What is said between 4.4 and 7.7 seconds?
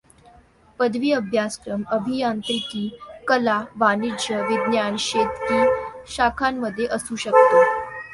विज्ञान, शेतकी शाखांमध्या असू शकतो.